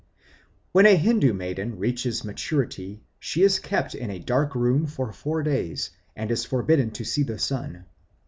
[0.71, 5.43] When a Hindoo maiden reaches maturity she is kept in a dark room for four
[5.43, 7.85] days, and is forbidden to see the sun.